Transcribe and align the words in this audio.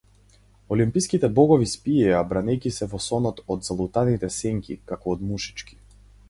Олимпските 0.75 1.27
богови 1.39 1.67
спиеја 1.73 2.21
бранејќи 2.31 2.71
се 2.79 2.87
во 2.95 3.01
сонот 3.09 3.43
од 3.57 3.69
залутаните 3.69 4.31
сенки, 4.39 4.79
како 4.93 5.15
од 5.15 5.23
мушички. 5.35 5.81